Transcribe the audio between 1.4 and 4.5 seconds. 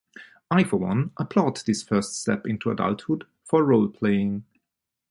this first step into adulthood for roleplaying.